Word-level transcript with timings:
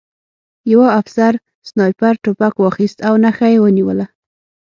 یوه 0.71 0.87
افسر 0.99 1.33
سنایپر 1.67 2.15
توپک 2.23 2.53
واخیست 2.63 2.99
او 3.07 3.13
نښه 3.23 3.47
یې 3.53 3.57
ونیوله 3.61 4.05